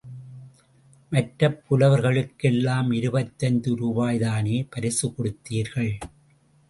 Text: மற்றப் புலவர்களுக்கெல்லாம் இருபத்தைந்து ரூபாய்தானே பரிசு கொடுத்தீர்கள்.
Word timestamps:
மற்றப் 1.11 1.61
புலவர்களுக்கெல்லாம் 1.69 2.93
இருபத்தைந்து 2.93 3.75
ரூபாய்தானே 3.75 4.67
பரிசு 4.69 5.13
கொடுத்தீர்கள். 5.17 5.93